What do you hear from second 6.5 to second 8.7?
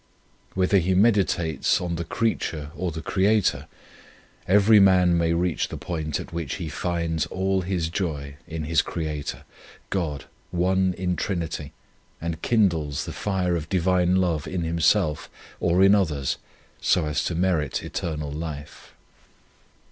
he finds all his joy in